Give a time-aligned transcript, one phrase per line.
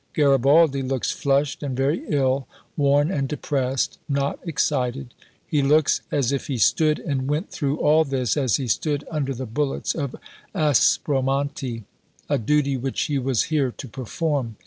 [0.13, 5.13] Garibaldi looks flushed and very ill, worn and depressed not excited.
[5.45, 9.35] He looks as if he stood and went thro' all this as he stood under
[9.35, 10.15] the bullets of
[10.55, 11.83] Aspromonte
[12.27, 14.55] a duty which he was here to perform.